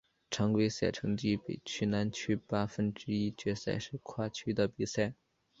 [0.31, 5.13] 常规赛成绩北区南区八分之一决赛是跨区的比赛。